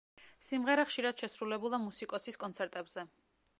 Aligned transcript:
სიმღერა 0.45 0.85
ხშირად 0.91 1.21
შესრულებულა 1.25 1.81
მუსიკოსის 1.85 2.43
კონცერტებზე. 2.47 3.09